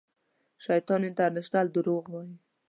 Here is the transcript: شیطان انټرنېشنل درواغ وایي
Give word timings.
شیطان 0.65 1.01
انټرنېشنل 1.09 1.67
درواغ 1.75 2.05
وایي 2.09 2.35